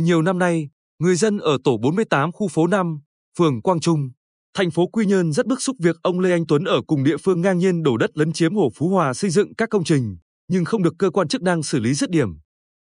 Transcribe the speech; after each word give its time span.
nhiều 0.00 0.22
năm 0.22 0.38
nay, 0.38 0.68
người 0.98 1.16
dân 1.16 1.38
ở 1.38 1.58
tổ 1.64 1.76
48 1.76 2.32
khu 2.32 2.48
phố 2.48 2.66
5, 2.66 3.00
phường 3.38 3.62
Quang 3.62 3.80
Trung, 3.80 4.10
thành 4.54 4.70
phố 4.70 4.86
Quy 4.86 5.06
Nhơn 5.06 5.32
rất 5.32 5.46
bức 5.46 5.62
xúc 5.62 5.76
việc 5.78 5.96
ông 6.02 6.20
Lê 6.20 6.30
Anh 6.30 6.46
Tuấn 6.48 6.64
ở 6.64 6.80
cùng 6.86 7.04
địa 7.04 7.16
phương 7.16 7.40
ngang 7.40 7.58
nhiên 7.58 7.82
đổ 7.82 7.96
đất 7.96 8.10
lấn 8.14 8.32
chiếm 8.32 8.54
Hồ 8.54 8.70
Phú 8.74 8.88
Hòa 8.88 9.14
xây 9.14 9.30
dựng 9.30 9.54
các 9.54 9.68
công 9.70 9.84
trình, 9.84 10.18
nhưng 10.48 10.64
không 10.64 10.82
được 10.82 10.94
cơ 10.98 11.10
quan 11.10 11.28
chức 11.28 11.42
năng 11.42 11.62
xử 11.62 11.80
lý 11.80 11.94
dứt 11.94 12.10
điểm. 12.10 12.28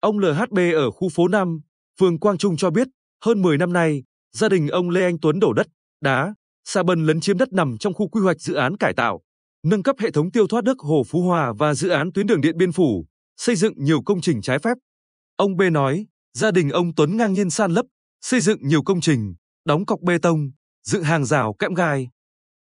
Ông 0.00 0.18
LHB 0.18 0.58
ở 0.74 0.90
khu 0.90 1.08
phố 1.08 1.28
5, 1.28 1.60
phường 2.00 2.20
Quang 2.20 2.38
Trung 2.38 2.56
cho 2.56 2.70
biết, 2.70 2.88
hơn 3.24 3.42
10 3.42 3.58
năm 3.58 3.72
nay, 3.72 4.02
gia 4.32 4.48
đình 4.48 4.68
ông 4.68 4.90
Lê 4.90 5.02
Anh 5.02 5.16
Tuấn 5.22 5.40
đổ 5.40 5.52
đất, 5.52 5.66
đá, 6.00 6.34
xà 6.64 6.82
bần 6.82 7.06
lấn 7.06 7.20
chiếm 7.20 7.38
đất 7.38 7.52
nằm 7.52 7.78
trong 7.78 7.94
khu 7.94 8.08
quy 8.08 8.20
hoạch 8.20 8.40
dự 8.40 8.54
án 8.54 8.76
cải 8.76 8.94
tạo, 8.94 9.20
nâng 9.64 9.82
cấp 9.82 9.96
hệ 9.98 10.10
thống 10.10 10.30
tiêu 10.30 10.46
thoát 10.46 10.64
nước 10.64 10.78
Hồ 10.78 11.02
Phú 11.08 11.22
Hòa 11.22 11.52
và 11.58 11.74
dự 11.74 11.88
án 11.88 12.12
tuyến 12.12 12.26
đường 12.26 12.40
điện 12.40 12.56
biên 12.56 12.72
phủ, 12.72 13.06
xây 13.36 13.56
dựng 13.56 13.74
nhiều 13.76 14.02
công 14.02 14.20
trình 14.20 14.42
trái 14.42 14.58
phép. 14.58 14.74
Ông 15.36 15.56
B 15.56 15.62
nói, 15.72 16.06
gia 16.34 16.50
đình 16.50 16.70
ông 16.70 16.94
Tuấn 16.94 17.16
ngang 17.16 17.32
nhiên 17.32 17.50
san 17.50 17.70
lấp, 17.72 17.86
xây 18.20 18.40
dựng 18.40 18.58
nhiều 18.62 18.82
công 18.82 19.00
trình, 19.00 19.34
đóng 19.64 19.86
cọc 19.86 20.00
bê 20.00 20.18
tông, 20.18 20.50
dựng 20.84 21.02
hàng 21.02 21.24
rào 21.24 21.54
kẽm 21.58 21.74
gai. 21.74 22.08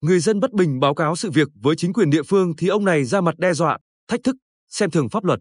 Người 0.00 0.20
dân 0.20 0.40
bất 0.40 0.52
bình 0.52 0.80
báo 0.80 0.94
cáo 0.94 1.16
sự 1.16 1.30
việc 1.30 1.48
với 1.62 1.76
chính 1.76 1.92
quyền 1.92 2.10
địa 2.10 2.22
phương 2.22 2.56
thì 2.56 2.68
ông 2.68 2.84
này 2.84 3.04
ra 3.04 3.20
mặt 3.20 3.38
đe 3.38 3.52
dọa, 3.52 3.78
thách 4.08 4.20
thức, 4.24 4.36
xem 4.68 4.90
thường 4.90 5.08
pháp 5.08 5.24
luật. 5.24 5.40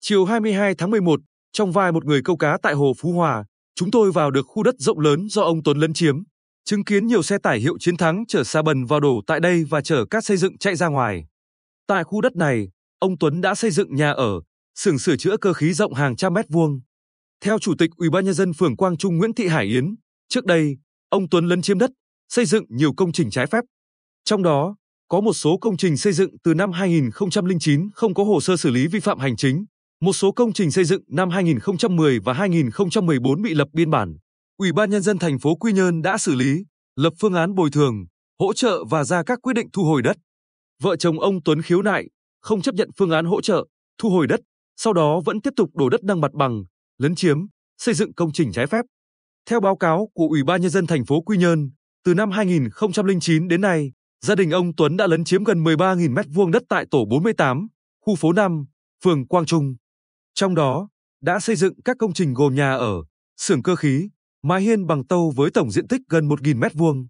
Chiều 0.00 0.24
22 0.24 0.74
tháng 0.74 0.90
11, 0.90 1.20
trong 1.52 1.72
vai 1.72 1.92
một 1.92 2.04
người 2.04 2.22
câu 2.24 2.36
cá 2.36 2.58
tại 2.62 2.74
Hồ 2.74 2.92
Phú 2.98 3.12
Hòa, 3.12 3.44
chúng 3.74 3.90
tôi 3.90 4.12
vào 4.12 4.30
được 4.30 4.46
khu 4.46 4.62
đất 4.62 4.74
rộng 4.78 5.00
lớn 5.00 5.28
do 5.28 5.42
ông 5.42 5.62
Tuấn 5.62 5.78
lấn 5.78 5.92
chiếm, 5.92 6.22
chứng 6.64 6.84
kiến 6.84 7.06
nhiều 7.06 7.22
xe 7.22 7.38
tải 7.38 7.58
hiệu 7.58 7.78
chiến 7.80 7.96
thắng 7.96 8.24
chở 8.28 8.44
xa 8.44 8.62
bần 8.62 8.84
vào 8.84 9.00
đổ 9.00 9.22
tại 9.26 9.40
đây 9.40 9.64
và 9.64 9.80
chở 9.80 10.04
cát 10.10 10.24
xây 10.24 10.36
dựng 10.36 10.58
chạy 10.58 10.76
ra 10.76 10.88
ngoài. 10.88 11.26
Tại 11.86 12.04
khu 12.04 12.20
đất 12.20 12.36
này, 12.36 12.68
ông 12.98 13.18
Tuấn 13.18 13.40
đã 13.40 13.54
xây 13.54 13.70
dựng 13.70 13.94
nhà 13.94 14.10
ở, 14.10 14.40
xưởng 14.74 14.98
sửa 14.98 15.16
chữa 15.16 15.36
cơ 15.36 15.52
khí 15.52 15.72
rộng 15.72 15.94
hàng 15.94 16.16
trăm 16.16 16.34
mét 16.34 16.46
vuông. 16.48 16.80
Theo 17.40 17.58
Chủ 17.58 17.74
tịch 17.78 17.90
Ủy 17.96 18.10
ban 18.10 18.24
nhân 18.24 18.34
dân 18.34 18.52
phường 18.52 18.76
Quang 18.76 18.96
Trung 18.96 19.16
Nguyễn 19.16 19.34
Thị 19.34 19.48
Hải 19.48 19.64
Yến, 19.64 19.94
trước 20.28 20.44
đây, 20.44 20.76
ông 21.08 21.28
Tuấn 21.28 21.46
lấn 21.48 21.62
chiếm 21.62 21.78
đất, 21.78 21.90
xây 22.28 22.44
dựng 22.44 22.64
nhiều 22.68 22.92
công 22.96 23.12
trình 23.12 23.30
trái 23.30 23.46
phép. 23.46 23.64
Trong 24.24 24.42
đó, 24.42 24.76
có 25.08 25.20
một 25.20 25.32
số 25.32 25.58
công 25.60 25.76
trình 25.76 25.96
xây 25.96 26.12
dựng 26.12 26.30
từ 26.44 26.54
năm 26.54 26.72
2009 26.72 27.90
không 27.94 28.14
có 28.14 28.24
hồ 28.24 28.40
sơ 28.40 28.56
xử 28.56 28.70
lý 28.70 28.86
vi 28.86 29.00
phạm 29.00 29.18
hành 29.18 29.36
chính, 29.36 29.64
một 30.00 30.12
số 30.12 30.32
công 30.32 30.52
trình 30.52 30.70
xây 30.70 30.84
dựng 30.84 31.02
năm 31.08 31.30
2010 31.30 32.18
và 32.20 32.32
2014 32.32 33.42
bị 33.42 33.54
lập 33.54 33.68
biên 33.72 33.90
bản. 33.90 34.16
Ủy 34.56 34.72
ban 34.72 34.90
nhân 34.90 35.02
dân 35.02 35.18
thành 35.18 35.38
phố 35.38 35.54
Quy 35.54 35.72
Nhơn 35.72 36.02
đã 36.02 36.18
xử 36.18 36.34
lý, 36.34 36.64
lập 36.96 37.12
phương 37.20 37.34
án 37.34 37.54
bồi 37.54 37.70
thường, 37.70 38.06
hỗ 38.38 38.52
trợ 38.52 38.84
và 38.84 39.04
ra 39.04 39.22
các 39.22 39.38
quyết 39.42 39.52
định 39.52 39.68
thu 39.72 39.84
hồi 39.84 40.02
đất. 40.02 40.16
Vợ 40.82 40.96
chồng 40.96 41.20
ông 41.20 41.42
Tuấn 41.44 41.62
khiếu 41.62 41.82
nại, 41.82 42.08
không 42.40 42.62
chấp 42.62 42.74
nhận 42.74 42.90
phương 42.96 43.10
án 43.10 43.24
hỗ 43.24 43.40
trợ, 43.40 43.64
thu 43.98 44.10
hồi 44.10 44.26
đất, 44.26 44.40
sau 44.76 44.92
đó 44.92 45.20
vẫn 45.24 45.40
tiếp 45.40 45.50
tục 45.56 45.70
đổ 45.74 45.88
đất 45.88 46.04
nâng 46.04 46.20
mặt 46.20 46.32
bằng, 46.32 46.64
lấn 46.98 47.14
chiếm, 47.14 47.46
xây 47.78 47.94
dựng 47.94 48.14
công 48.14 48.32
trình 48.32 48.52
trái 48.52 48.66
phép. 48.66 48.84
Theo 49.50 49.60
báo 49.60 49.76
cáo 49.76 50.08
của 50.14 50.26
Ủy 50.30 50.42
ban 50.44 50.60
nhân 50.60 50.70
dân 50.70 50.86
thành 50.86 51.04
phố 51.04 51.20
Quy 51.20 51.38
Nhơn, 51.38 51.70
từ 52.04 52.14
năm 52.14 52.30
2009 52.30 53.48
đến 53.48 53.60
nay, 53.60 53.92
gia 54.20 54.34
đình 54.34 54.50
ông 54.50 54.76
Tuấn 54.76 54.96
đã 54.96 55.06
lấn 55.06 55.24
chiếm 55.24 55.44
gần 55.44 55.64
13.000 55.64 56.14
m2 56.14 56.50
đất 56.50 56.62
tại 56.68 56.86
tổ 56.90 57.04
48, 57.10 57.66
khu 58.00 58.16
phố 58.16 58.32
5, 58.32 58.64
phường 59.04 59.28
Quang 59.28 59.46
Trung. 59.46 59.74
Trong 60.34 60.54
đó, 60.54 60.88
đã 61.22 61.40
xây 61.40 61.56
dựng 61.56 61.82
các 61.84 61.96
công 61.98 62.12
trình 62.12 62.34
gồm 62.34 62.54
nhà 62.54 62.72
ở, 62.72 62.94
xưởng 63.36 63.62
cơ 63.62 63.76
khí, 63.76 64.08
mái 64.42 64.60
hiên 64.60 64.86
bằng 64.86 65.06
tâu 65.06 65.32
với 65.36 65.50
tổng 65.50 65.70
diện 65.70 65.88
tích 65.88 66.00
gần 66.08 66.28
1.000 66.28 66.58
m2. 66.60 67.06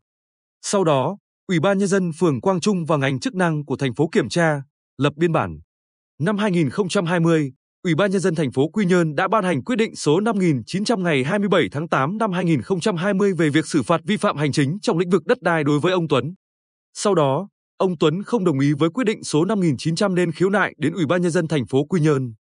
Sau 0.62 0.84
đó, 0.84 1.18
Ủy 1.46 1.60
ban 1.60 1.78
nhân 1.78 1.88
dân 1.88 2.10
phường 2.18 2.40
Quang 2.40 2.60
Trung 2.60 2.84
và 2.84 2.96
ngành 2.96 3.20
chức 3.20 3.34
năng 3.34 3.64
của 3.64 3.76
thành 3.76 3.94
phố 3.94 4.08
kiểm 4.12 4.28
tra, 4.28 4.62
lập 4.98 5.12
biên 5.16 5.32
bản. 5.32 5.60
Năm 6.18 6.38
2020, 6.38 7.52
Ủy 7.84 7.94
ban 7.94 8.10
nhân 8.10 8.20
dân 8.20 8.34
thành 8.34 8.52
phố 8.52 8.68
Quy 8.68 8.86
Nhơn 8.86 9.14
đã 9.14 9.28
ban 9.28 9.44
hành 9.44 9.64
quyết 9.64 9.76
định 9.76 9.94
số 9.96 10.20
5900 10.20 11.02
ngày 11.02 11.24
27 11.24 11.68
tháng 11.72 11.88
8 11.88 12.18
năm 12.18 12.32
2020 12.32 13.32
về 13.32 13.50
việc 13.50 13.66
xử 13.66 13.82
phạt 13.82 14.00
vi 14.04 14.16
phạm 14.16 14.36
hành 14.36 14.52
chính 14.52 14.78
trong 14.82 14.98
lĩnh 14.98 15.10
vực 15.10 15.26
đất 15.26 15.42
đai 15.42 15.64
đối 15.64 15.80
với 15.80 15.92
ông 15.92 16.08
Tuấn. 16.08 16.34
Sau 16.94 17.14
đó, 17.14 17.48
ông 17.76 17.98
Tuấn 17.98 18.22
không 18.22 18.44
đồng 18.44 18.58
ý 18.58 18.72
với 18.78 18.90
quyết 18.90 19.04
định 19.04 19.24
số 19.24 19.44
5900 19.44 20.14
nên 20.14 20.32
khiếu 20.32 20.50
nại 20.50 20.74
đến 20.78 20.92
Ủy 20.92 21.06
ban 21.06 21.22
nhân 21.22 21.30
dân 21.30 21.48
thành 21.48 21.66
phố 21.66 21.84
Quy 21.84 22.00
Nhơn. 22.00 22.34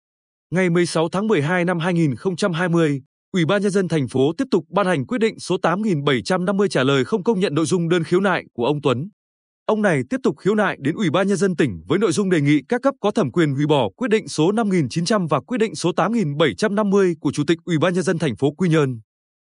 Ngày 0.51 0.71
16 0.71 1.09
tháng 1.09 1.27
12 1.27 1.65
năm 1.65 1.79
2020, 1.79 3.03
Ủy 3.33 3.45
ban 3.45 3.63
nhân 3.63 3.71
dân 3.71 3.89
thành 3.89 4.09
phố 4.09 4.33
tiếp 4.39 4.45
tục 4.51 4.65
ban 4.71 4.87
hành 4.87 5.07
quyết 5.07 5.19
định 5.19 5.39
số 5.39 5.57
8750 5.63 6.69
trả 6.69 6.83
lời 6.85 7.05
không 7.05 7.25
công 7.25 7.41
nhận 7.41 7.55
nội 7.55 7.67
dung 7.67 7.89
đơn 7.89 8.05
khiếu 8.05 8.21
nại 8.21 8.45
của 8.55 8.67
ông 8.67 8.83
Tuấn. 8.83 9.09
Ông 9.67 9.83
này 9.83 10.03
tiếp 10.11 10.21
tục 10.23 10.39
khiếu 10.39 10.55
nại 10.55 10.77
đến 10.81 10.95
Ủy 10.95 11.11
ban 11.11 11.29
nhân 11.29 11.37
dân 11.37 11.57
tỉnh 11.57 11.83
với 11.89 11.99
nội 11.99 12.13
dung 12.13 12.31
đề 12.31 12.41
nghị 12.41 12.61
các 12.69 12.83
cấp 12.83 12.95
có 13.01 13.11
thẩm 13.11 13.33
quyền 13.33 13.55
hủy 13.55 13.67
bỏ 13.67 13.89
quyết 13.97 14.09
định 14.09 14.29
số 14.29 14.53
5900 14.53 15.27
và 15.27 15.41
quyết 15.41 15.59
định 15.59 15.75
số 15.75 15.93
8750 15.93 17.15
của 17.21 17.33
Chủ 17.33 17.43
tịch 17.47 17.59
Ủy 17.65 17.79
ban 17.79 17.95
nhân 17.95 18.03
dân 18.03 18.19
thành 18.19 18.37
phố 18.37 18.51
Quy 18.51 18.69
Nhơn. 18.69 19.01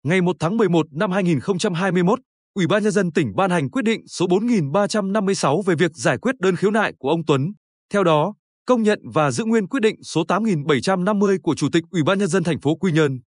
Ngày 0.03 0.21
1 0.21 0.35
tháng 0.39 0.57
11 0.57 0.85
năm 0.91 1.11
2021, 1.11 2.19
Ủy 2.53 2.67
ban 2.67 2.83
nhân 2.83 2.91
dân 2.91 3.11
tỉnh 3.11 3.35
ban 3.35 3.51
hành 3.51 3.69
quyết 3.69 3.81
định 3.81 4.07
số 4.07 4.27
4356 4.27 5.61
về 5.61 5.75
việc 5.75 5.91
giải 5.95 6.17
quyết 6.17 6.35
đơn 6.39 6.55
khiếu 6.55 6.71
nại 6.71 6.93
của 6.99 7.09
ông 7.09 7.25
Tuấn. 7.25 7.51
Theo 7.93 8.03
đó, 8.03 8.33
công 8.65 8.83
nhận 8.83 8.99
và 9.13 9.31
giữ 9.31 9.45
nguyên 9.45 9.67
quyết 9.67 9.79
định 9.79 10.03
số 10.03 10.23
8750 10.23 11.37
của 11.43 11.55
Chủ 11.55 11.67
tịch 11.71 11.83
Ủy 11.91 12.03
ban 12.03 12.19
nhân 12.19 12.27
dân 12.27 12.43
thành 12.43 12.59
phố 12.59 12.75
Quy 12.75 12.91
Nhơn. 12.91 13.19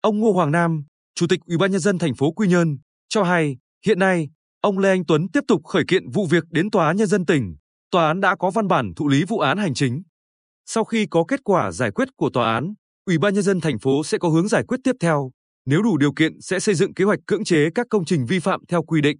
Ông 0.00 0.18
Ngô 0.18 0.32
Hoàng 0.32 0.50
Nam, 0.50 0.84
Chủ 1.14 1.26
tịch 1.26 1.40
Ủy 1.46 1.58
ban 1.58 1.70
nhân 1.70 1.80
dân 1.80 1.98
thành 1.98 2.14
phố 2.14 2.32
Quy 2.32 2.48
Nhơn, 2.48 2.78
cho 3.08 3.22
hay, 3.22 3.56
hiện 3.86 3.98
nay, 3.98 4.28
ông 4.60 4.78
Lê 4.78 4.88
Anh 4.88 5.04
Tuấn 5.06 5.28
tiếp 5.28 5.44
tục 5.48 5.64
khởi 5.64 5.84
kiện 5.88 6.10
vụ 6.10 6.26
việc 6.26 6.44
đến 6.50 6.70
Tòa 6.70 6.86
án 6.86 6.96
nhân 6.96 7.06
dân 7.06 7.26
tỉnh. 7.26 7.56
Tòa 7.90 8.06
án 8.08 8.20
đã 8.20 8.36
có 8.36 8.50
văn 8.50 8.68
bản 8.68 8.92
thụ 8.96 9.08
lý 9.08 9.24
vụ 9.24 9.38
án 9.38 9.58
hành 9.58 9.74
chính. 9.74 10.02
Sau 10.66 10.84
khi 10.84 11.06
có 11.10 11.24
kết 11.28 11.40
quả 11.44 11.72
giải 11.72 11.90
quyết 11.90 12.08
của 12.16 12.30
tòa 12.30 12.54
án, 12.54 12.74
Ủy 13.06 13.18
ban 13.18 13.34
nhân 13.34 13.42
dân 13.42 13.60
thành 13.60 13.78
phố 13.78 14.04
sẽ 14.04 14.18
có 14.18 14.28
hướng 14.28 14.48
giải 14.48 14.64
quyết 14.68 14.80
tiếp 14.84 14.96
theo, 15.00 15.30
nếu 15.66 15.82
đủ 15.82 15.96
điều 15.96 16.12
kiện 16.12 16.40
sẽ 16.40 16.60
xây 16.60 16.74
dựng 16.74 16.94
kế 16.94 17.04
hoạch 17.04 17.18
cưỡng 17.26 17.44
chế 17.44 17.68
các 17.74 17.86
công 17.90 18.04
trình 18.04 18.26
vi 18.26 18.38
phạm 18.38 18.60
theo 18.68 18.82
quy 18.82 19.00
định. 19.00 19.16